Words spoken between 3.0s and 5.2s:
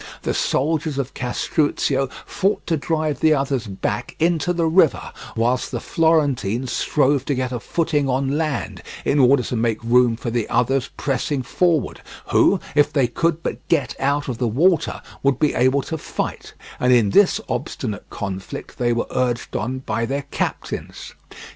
the others back into the river,